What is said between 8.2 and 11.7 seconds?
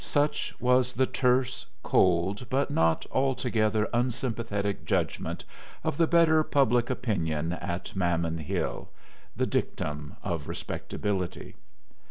Hill the dictum of respectability.